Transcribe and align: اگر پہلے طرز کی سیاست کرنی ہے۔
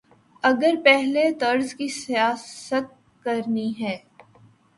اگر 0.43 0.75
پہلے 0.85 1.23
طرز 1.33 1.73
کی 1.73 1.87
سیاست 1.87 2.91
کرنی 3.23 3.73
ہے۔ 3.79 3.97